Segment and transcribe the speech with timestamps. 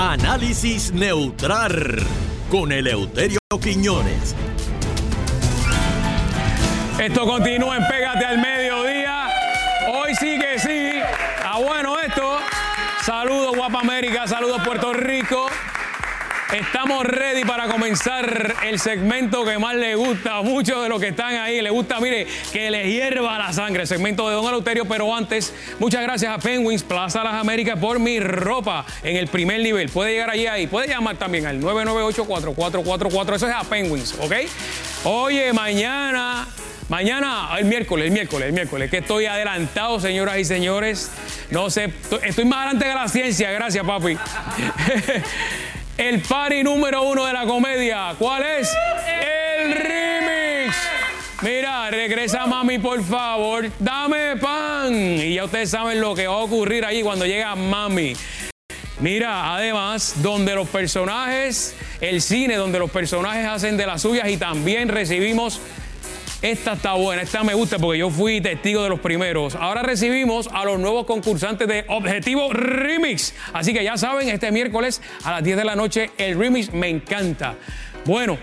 [0.00, 1.98] Análisis neutral
[2.48, 4.32] con Eleuterio Quiñones.
[7.00, 9.28] Esto continúa en Pégate al Mediodía.
[9.88, 11.00] Hoy sí que sí.
[11.44, 12.38] Ah, bueno esto.
[13.04, 15.48] Saludos Guapa América, saludos Puerto Rico.
[16.52, 21.08] Estamos ready para comenzar el segmento que más le gusta a muchos de los que
[21.08, 21.60] están ahí.
[21.60, 24.86] Le gusta, mire, que les hierva la sangre, el segmento de Don Eleuterio.
[24.86, 29.60] Pero antes, muchas gracias a Penguins Plaza Las Américas por mi ropa en el primer
[29.60, 29.90] nivel.
[29.90, 33.34] Puede llegar allí ahí, puede llamar también al 998-4444.
[33.34, 34.32] Eso es a Penguins, ¿ok?
[35.04, 36.48] Oye, mañana
[36.88, 41.10] Mañana, el miércoles, el miércoles, el miércoles, que estoy adelantado, señoras y señores.
[41.50, 41.92] No sé,
[42.22, 44.16] estoy más adelante que la ciencia, gracias, papi.
[45.98, 48.14] el party número uno de la comedia.
[48.18, 48.72] ¿Cuál es?
[49.60, 50.76] El remix.
[51.42, 53.68] Mira, regresa mami, por favor.
[53.78, 54.94] Dame pan.
[54.94, 58.14] Y ya ustedes saben lo que va a ocurrir ahí cuando llega mami.
[59.00, 64.36] Mira, además, donde los personajes, el cine, donde los personajes hacen de las suyas y
[64.36, 65.60] también recibimos
[66.40, 69.56] esta está buena, esta me gusta porque yo fui testigo de los primeros.
[69.56, 73.34] Ahora recibimos a los nuevos concursantes de Objetivo Remix.
[73.52, 76.88] Así que ya saben, este miércoles a las 10 de la noche el remix me
[76.88, 77.56] encanta.
[78.04, 78.38] Bueno,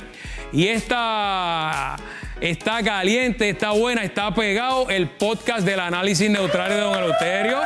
[0.51, 1.95] y esta
[2.41, 7.61] está caliente, está buena, está pegado el podcast del análisis neutral de Don Eleuterio.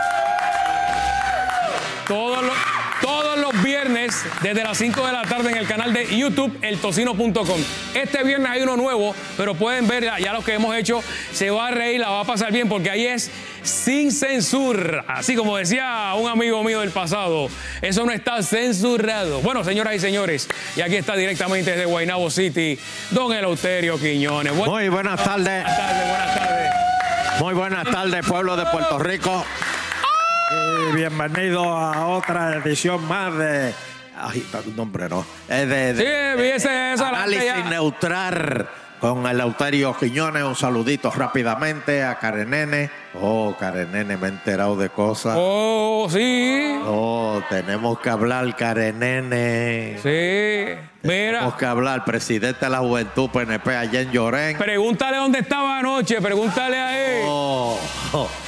[2.07, 6.17] Todos los todos los viernes desde las 5 de la tarde en el canal de
[6.17, 7.59] YouTube eltocino.com.
[7.93, 11.03] Este viernes hay uno nuevo, pero pueden ver ya los que hemos hecho.
[11.33, 13.31] Se va a reír, la va a pasar bien porque ahí es
[13.63, 15.05] sin censura.
[15.07, 17.49] Así como decía un amigo mío del pasado,
[17.81, 19.41] eso no está censurado.
[19.41, 22.77] Bueno, señoras y señores, y aquí está directamente desde Guaynabo City,
[23.11, 24.53] don Eleuterio Quiñones.
[24.53, 25.63] Muy buenas tardes.
[25.63, 26.89] Buenas tardes, buenas tardes.
[27.39, 29.45] Muy buenas tardes, pueblo de Puerto Rico.
[30.89, 33.73] Y bienvenido a otra edición más de.
[34.17, 35.25] Ay, tu nombre no.
[35.47, 38.67] Es de, de- Sí, viese eso Análisis neutral
[38.99, 40.43] con el Lauterio Quiñones.
[40.43, 42.89] Un saludito rápidamente a Karen Nene.
[43.21, 45.35] Oh, Karen Nene, me he enterado de cosas.
[45.37, 46.75] Oh, sí.
[46.85, 49.97] Oh, tenemos que hablar, Karen Nene.
[50.03, 50.75] Sí.
[51.01, 51.39] Mira.
[51.39, 54.57] Tenemos que hablar, presidente de la Juventud PNP allá en Llorén.
[54.57, 57.23] Pregúntale dónde estaba anoche, pregúntale a él.
[57.25, 57.77] Oh.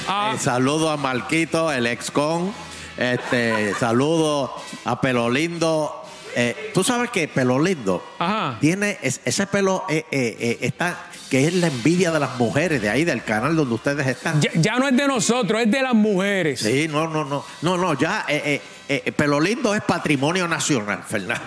[0.08, 0.32] Ah.
[0.34, 2.52] Eh, saludo a Marquito, el ex-con.
[2.96, 5.98] Este, saludo a Pelo Lindo.
[6.34, 8.56] Eh, Tú sabes que Pelo Lindo Ajá.
[8.60, 10.96] tiene es- ese pelo eh, eh, eh, está
[11.30, 14.40] que es la envidia de las mujeres de ahí del canal donde ustedes están.
[14.40, 16.60] Ya, ya no es de nosotros, es de las mujeres.
[16.60, 21.02] Sí, no, no, no, no, no, ya eh, eh, eh, Pelo Lindo es patrimonio nacional,
[21.06, 21.44] Fernando.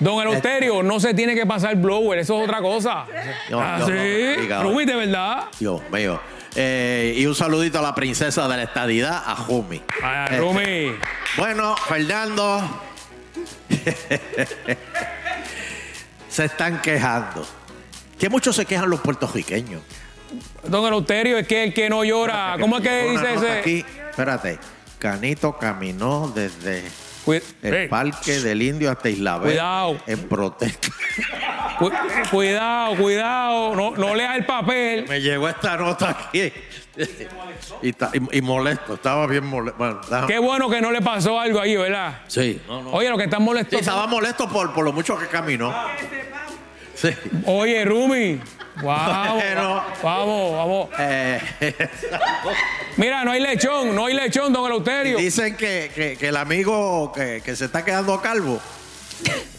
[0.00, 3.06] Don Eleuterio, no se tiene que pasar blower, eso es otra cosa.
[3.50, 3.92] Yo- ah, yo sí.
[3.92, 5.44] no, diga, Rubí, de verdad.
[5.58, 6.20] Dios mío.
[6.54, 9.82] Eh, y un saludito a la princesa de la estadidad, a Jumi.
[10.02, 10.94] Eh, Rumi.
[11.36, 12.62] Bueno, Fernando.
[16.28, 17.46] se están quejando.
[18.18, 19.82] Que muchos se quejan los puertorriqueños.
[20.64, 22.56] Don Eleuterio, es que el que no llora.
[22.60, 23.52] ¿Cómo es que dice ese?
[23.58, 24.58] Aquí, espérate.
[24.98, 26.84] Canito caminó desde
[27.62, 29.96] El Parque del Indio hasta Isla Verde Cuidado.
[30.06, 30.88] en protesta.
[31.78, 31.92] cu-
[32.30, 33.74] cuidado, cuidado.
[33.76, 35.06] No, no leas el papel.
[35.08, 36.52] Me llegó esta nota aquí.
[37.82, 37.94] y, y-
[38.38, 39.78] y molesto, estaba bien molesto.
[39.78, 42.20] Bueno, déjame- Qué bueno que no le pasó algo ahí, ¿verdad?
[42.28, 42.90] Sí, no, no.
[42.90, 43.80] Oye, lo que están Sí, molestos.
[43.80, 45.72] estaba molesto por, por lo mucho que caminó.
[47.02, 47.08] Sí.
[47.46, 48.40] Oye, Rumi.
[48.82, 49.82] Vamos, Bueno.
[50.02, 50.88] vamos, vamos.
[50.98, 51.40] Eh,
[52.96, 55.18] Mira, no hay lechón, no hay lechón, don Eleuterio.
[55.18, 58.60] dicen que, que- que el amigo que, que se está quedando calvo,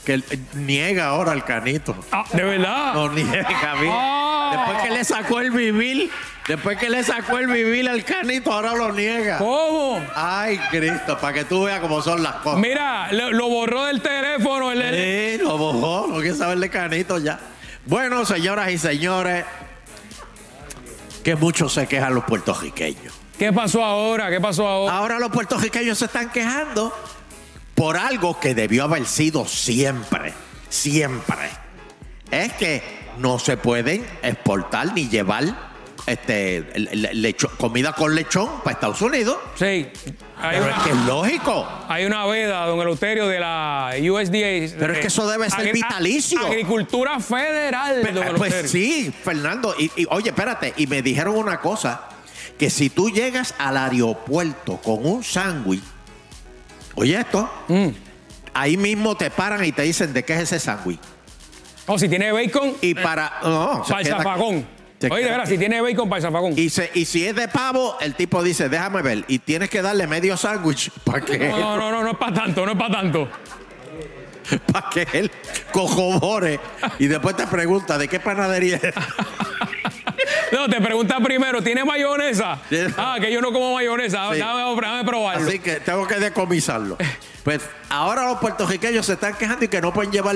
[0.05, 0.21] que eh,
[0.55, 1.95] niega ahora el canito.
[2.11, 2.93] Ah, ¿De verdad?
[2.93, 3.93] No niega, mira.
[3.95, 4.49] Ah.
[4.55, 6.11] Después que le sacó el vivir,
[6.47, 9.37] después que le sacó el vivir al canito, ahora lo niega.
[9.39, 9.99] ¿Cómo?
[10.15, 12.59] Ay, Cristo, para que tú veas cómo son las cosas.
[12.59, 14.22] Mira, lo, lo borró del teléfono.
[14.35, 17.39] El- el- Sí, lo bojó, no quiere saber de canito ya.
[17.85, 19.45] Bueno, señoras y señores,
[21.23, 23.13] que muchos se quejan los puertorriqueños.
[23.37, 24.29] ¿Qué pasó ahora?
[24.29, 24.95] ¿Qué pasó ahora?
[24.95, 26.93] Ahora los puertorriqueños se están quejando
[27.75, 30.33] por algo que debió haber sido siempre,
[30.69, 31.49] siempre.
[32.31, 32.83] Es que
[33.17, 35.72] no se pueden exportar ni llevar
[36.05, 39.37] este, le- lecho- comida con lechón para Estados Unidos.
[39.55, 39.87] Sí.
[40.37, 41.67] Hay Pero es que es lógico.
[41.87, 44.75] hay una veda, don Eleuterio, de la USDA.
[44.77, 46.39] Pero es que eso debe ser vitalicio.
[46.45, 48.69] Agricultura federal, Pero, don pues Eleuterio.
[48.69, 49.73] sí, Fernando.
[49.79, 52.01] Y, y, oye, espérate, y me dijeron una cosa,
[52.57, 55.81] que si tú llegas al aeropuerto con un sándwich,
[56.95, 57.87] oye esto, Mm.
[58.53, 60.99] ahí mismo te paran y te dicen de qué es ese sándwich.
[61.87, 63.39] O si tiene bacon, Y para...
[63.43, 64.13] No, para el se
[65.11, 66.53] Oye, de verdad, si tiene bacon, para el zafagón.
[66.57, 69.25] Y, se- y si es de pavo, el tipo dice, déjame ver.
[69.27, 71.37] Y tienes que darle medio sándwich para que...
[71.49, 73.29] No, no, no, no, no es para tanto, no es para tanto.
[74.71, 75.31] para que él
[75.71, 76.59] cojobore
[76.99, 78.93] y después te pregunta de qué panadería es.
[80.51, 82.59] No, te pregunta primero, ¿tiene mayonesa?
[82.95, 84.31] Ah, que yo no como mayonesa.
[84.33, 84.39] Sí.
[84.39, 85.47] Dame, dame probarlo.
[85.47, 86.95] Así que tengo que decomisarlo.
[87.43, 90.35] Pues ahora los puertorriqueños se están quejando y que no pueden llevar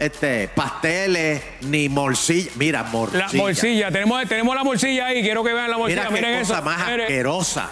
[0.00, 2.50] este, pasteles ni morcilla.
[2.56, 3.26] Mira, morcilla.
[3.26, 6.08] La morcilla, tenemos, tenemos la morcilla ahí, quiero que vean la morcilla.
[6.08, 6.64] Mira qué Miren cosa eso.
[6.64, 7.70] más asquerosa.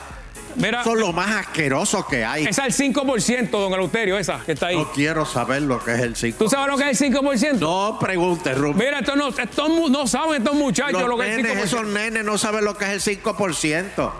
[0.56, 2.44] mira, es lo más asqueroso que hay.
[2.46, 4.76] esa es el 5%, don Eleuterio, esa que está ahí.
[4.76, 6.36] No quiero saber lo que es el 5.
[6.38, 7.58] ¿Tú sabes lo que es el 5%?
[7.60, 8.76] No preguntes, Rubén.
[8.76, 11.64] Mira, estos no, estos no saben estos muchachos Los lo que es el nenes, 5%.
[11.64, 14.12] esos nenes no saben lo que es el 5%.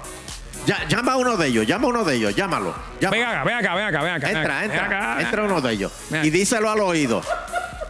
[0.66, 2.74] Ya, llama a uno de ellos, llama a uno de ellos, llámalo.
[3.00, 4.26] Ven acá, ven acá, ven acá, ven acá.
[4.28, 5.22] ven entra, acá, entra, acá.
[5.22, 5.92] entra uno de ellos.
[6.22, 7.22] Y díselo al oído.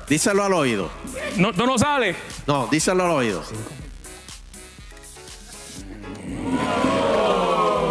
[0.08, 0.90] Díselo al oído.
[1.36, 2.16] No, tú no sales.
[2.46, 3.44] No, díselo al oído.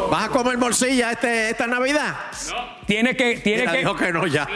[0.10, 2.16] ¿Vas a comer morcilla este, esta Navidad?
[2.88, 3.78] Tienes que, tienes Mira, que.
[3.80, 4.48] dijo que no ya.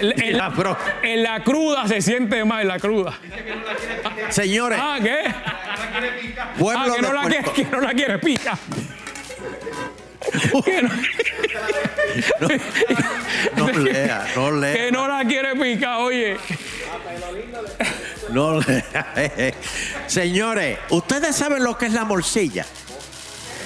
[0.00, 3.14] En, en la pro- en la cruda se siente más, en la cruda.
[4.30, 5.32] Señores, Ah, ¿qué?
[6.58, 8.58] pueblo Ah, que no, la quiere, Puerto- que no la quiere pica.
[10.64, 10.88] Que no,
[13.56, 14.72] No lea, no lea.
[14.74, 16.36] que no la quiere picar, oye.
[18.30, 18.84] No le-
[20.06, 22.64] Señores, ustedes saben lo que es la morcilla.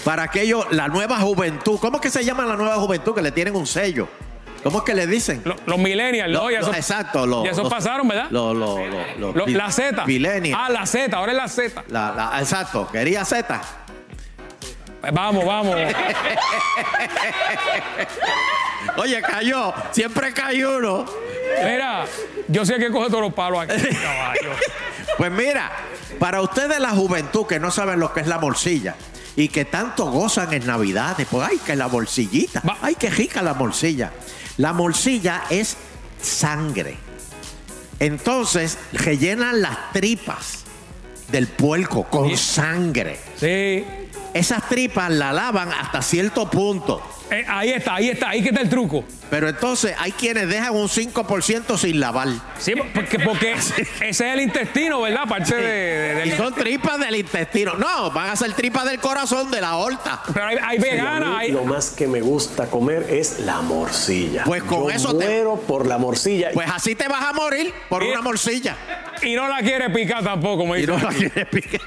[0.04, 1.78] Para aquello, la nueva juventud.
[1.80, 3.14] ¿Cómo es que se llama la nueva juventud?
[3.14, 4.08] Que le tienen un sello.
[4.62, 5.42] ¿Cómo es que le dicen?
[5.44, 6.50] Lo- Los millennials, Lo- ¿no?
[6.50, 7.26] Ya lo- eso, exacto.
[7.26, 8.28] lo- ya eso los- pasaron, ¿verdad?
[8.30, 10.04] la Z.
[10.06, 10.56] millennials.
[10.60, 11.84] Ah, la Z, ahora es la Z.
[11.88, 12.88] La- la- exacto.
[12.90, 13.60] Quería Z.
[15.12, 15.76] Vamos, vamos.
[18.96, 19.72] Oye, cayó.
[19.92, 21.04] Siempre cae uno.
[21.64, 22.04] Mira,
[22.48, 24.50] yo sé que coge todos los palos aquí, caballo.
[25.18, 25.70] Pues mira,
[26.18, 28.94] para ustedes la juventud que no saben lo que es la morcilla
[29.36, 33.54] y que tanto gozan en Navidades, pues ay, que la morcillita, ay, que rica la
[33.54, 34.12] morcilla.
[34.58, 35.76] La morcilla es
[36.20, 36.96] sangre.
[37.98, 40.64] Entonces, rellenan las tripas
[41.30, 42.36] del puerco con Sí.
[42.36, 43.18] sangre.
[43.38, 43.84] Sí.
[44.34, 47.02] Esas tripas la lavan hasta cierto punto.
[47.30, 49.04] Eh, ahí está, ahí está, ahí que está el truco.
[49.30, 52.28] Pero entonces hay quienes dejan un 5% sin lavar.
[52.58, 55.26] Sí, porque, porque ese es el intestino, ¿verdad?
[55.26, 57.74] Parte de, de- Y son tripas del intestino.
[57.74, 60.22] No, van a ser tripas del corazón, de la aorta.
[60.32, 64.44] Pero hay, hay veganas, mí hay, Lo más que me gusta comer es la morcilla.
[64.44, 66.50] Pues con Yo eso te- muero por la morcilla.
[66.52, 68.76] Pues así te vas a morir por Y- una morcilla.
[69.22, 71.80] y no la quiere picar tampoco, me Y no la quieres picar.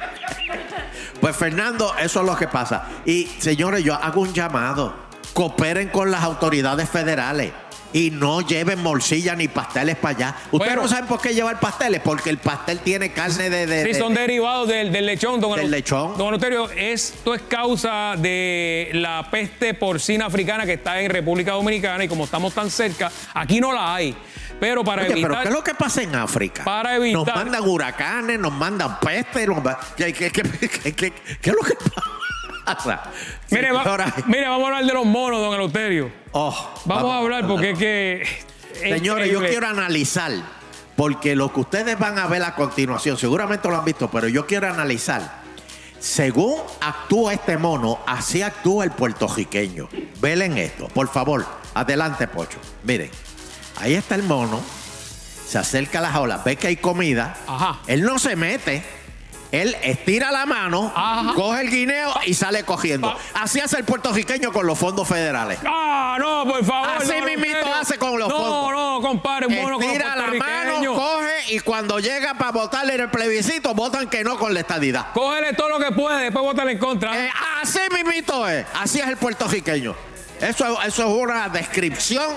[1.26, 2.84] Pues Fernando, eso es lo que pasa.
[3.04, 4.94] Y señores, yo hago un llamado.
[5.34, 7.52] Cooperen con las autoridades federales.
[7.94, 10.36] Y no lleven morcilla ni pasteles para allá.
[10.52, 10.82] Ustedes Bueno.
[10.84, 13.66] no saben por qué llevar pasteles, porque el pastel tiene carne de.
[13.66, 16.16] de- Sí, de- son derivados del, del lechón, don Del lechón.
[16.16, 22.04] Don Eleuterio, esto es causa de la peste porcina africana que está en República Dominicana
[22.04, 24.16] y como estamos tan cerca, aquí no la hay.
[24.60, 25.40] Pero para Oye, pero.
[25.42, 26.64] ¿qué es lo que pasa en África?
[26.64, 29.46] Para evitar- Nos mandan huracanes, nos mandan peste.
[29.48, 31.76] nos ma- ¿Qué, qué- qué- qué- qué- qué es lo que
[32.66, 33.04] pasa?
[33.52, 36.12] Mire, va- Señora, mire, vamos a hablar de los monos, don Eleuterio.
[36.32, 38.22] oh, Vamos, a hablar porque es que.
[38.22, 40.32] es Señores, yo quiero analizar,
[40.96, 44.48] porque lo que ustedes van a ver a continuación, seguramente lo han visto, pero yo
[44.48, 45.44] quiero analizar.
[46.00, 49.90] Según actúa este mono, así actúa el puertorriqueño.
[50.20, 51.46] Velen esto, por favor.
[51.74, 52.60] Adelante, Pocho.
[52.84, 53.10] Miren,
[53.78, 54.62] ahí está el mono,
[55.48, 57.38] se acerca a las olas, ve que hay comida.
[57.48, 57.80] Ajá.
[57.88, 58.84] Él no se mete.
[59.52, 61.34] Él estira la mano, Ajá.
[61.34, 63.08] coge el guineo y sale cogiendo.
[63.08, 63.44] Ah.
[63.44, 65.60] Así hace el puertorriqueño con los fondos federales.
[65.66, 66.90] Ah, no, por favor.
[66.98, 68.72] Así don mismito hace con los no, fondos.
[68.72, 73.02] No, compadre, un mono con los la mano, coge y cuando llega para votarle en
[73.02, 75.14] el plebiscito, votan que no con la estadidad.
[75.14, 77.26] Cógele todo lo que puede, después bótale en contra.
[77.26, 77.30] Eh,
[77.62, 78.66] así mismito es.
[78.74, 79.96] Así es el puertorriqueño.
[80.42, 82.34] Eso, eso es una descripción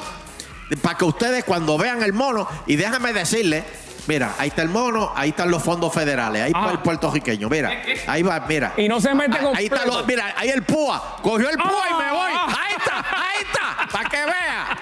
[0.77, 3.65] para que ustedes cuando vean el mono, y déjame decirle,
[4.07, 6.67] mira, ahí está el mono, ahí están los fondos federales, ahí Ah.
[6.67, 8.75] va el puertorriqueño, mira, ahí va, mira.
[8.77, 9.99] Y no se mete Ahí- Ahí está, completo.
[9.99, 12.33] los- mira, ahí el púa, cogió el púa y me voy.
[12.35, 12.47] Ah.
[12.67, 14.79] Ahí está, ahí está, para que vea.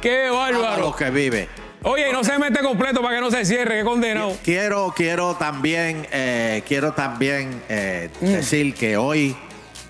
[0.00, 0.94] Qué bárbaro.
[0.96, 1.48] que vive.
[1.84, 4.36] Oye, y no se mete completo para que no se cierre, qué condenado.
[4.44, 8.26] Quiero, quiero también, eh, quiero también eh, Mm.
[8.26, 9.36] decir que hoy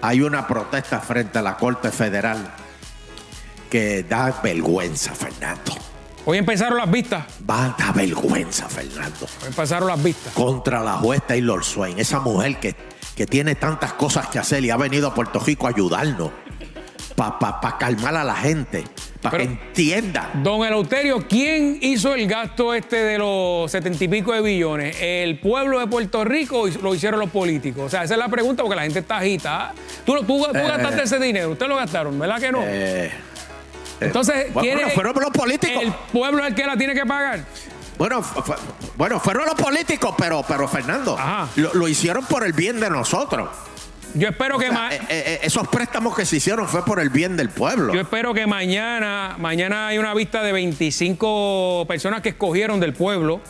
[0.00, 2.38] hay una protesta frente a la Corte Federal
[3.73, 5.73] que da vergüenza, Fernando.
[6.26, 7.25] Hoy empezaron las vistas.
[7.49, 9.26] Va a dar vergüenza, Fernando.
[9.41, 10.35] Hoy empezaron las vistas.
[10.35, 12.76] Contra la juez Taylor Swain, esa mujer que,
[13.17, 16.31] que tiene tantas cosas que hacer y ha venido a Puerto Rico a ayudarnos.
[17.17, 18.85] Para calmar a la gente,
[19.23, 20.43] para que entiendan.
[20.43, 24.97] Don Eleuterio, ¿quién hizo el gasto este de los setenta y pico de billones?
[25.00, 27.85] ¿El pueblo de Puerto Rico o lo hicieron los políticos?
[27.85, 29.73] O sea, esa es la pregunta porque la gente está agitada.
[30.05, 32.61] Tú, tú, tú gastaste ese dinero, ustedes lo gastaron, ¿verdad que no?
[32.64, 33.12] Eh,
[34.06, 35.82] Entonces, Bueno, ¿quién es- fueron los políticos.
[35.82, 37.40] El pueblo es el que la tiene que pagar.
[37.99, 38.23] Bueno,
[38.97, 41.16] bueno, fueron los políticos, pero, pero Fernando,
[41.56, 43.49] lo, lo hicieron por el bien de nosotros.
[44.14, 47.09] Yo espero que sea, ma- eh, eh, esos préstamos que se hicieron fue por el
[47.11, 47.94] bien del pueblo.
[47.94, 53.40] Yo espero que mañana, mañana hay una vista de 25 personas que escogieron del pueblo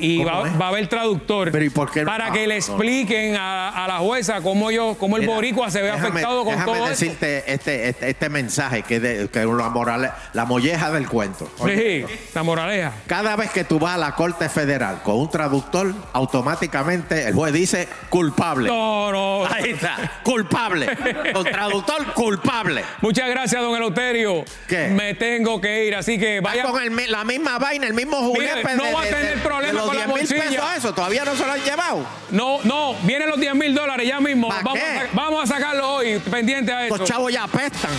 [0.00, 2.06] y ¿Cómo va, va a haber traductor Pero ¿y por qué no?
[2.10, 2.58] para Ah, que le no.
[2.58, 6.44] expliquen a, a la jueza cómo yo, cómo el Mira, boricua se ve déjame- afectado
[6.44, 6.88] con déjame todo esto.
[6.90, 11.50] decirte este, este, este mensaje que es de- la, moral, la molleja del cuento.
[11.58, 12.92] Oye, Sí, la moraleja.
[13.06, 17.52] Cada vez que tú vas a la Corte Federal con un traductor, automáticamente el juez
[17.52, 18.68] dice culpable.
[18.68, 19.46] No, no.
[19.46, 20.86] Ahí está, culpable.
[21.32, 22.82] Con traductor, culpable.
[23.00, 24.44] Muchas gracias, don Eleuterio.
[24.68, 24.88] ¿Qué?
[24.88, 26.64] Me tengo que ir, así que Va vaya.
[26.64, 28.56] con el la misma vaina, el mismo juguete.
[28.62, 31.36] Mire, no va a tener problema los con la 10 mil pesos eso, todavía no
[31.36, 32.06] se lo han llevado.
[32.30, 34.48] No, no, vienen los 10 mil dólares ya mismo.
[34.48, 36.96] ¿Pa' Vamos, a, vamos a sacarlo hoy, pendiente a eso.
[36.96, 37.90] Los chavos ya apestan.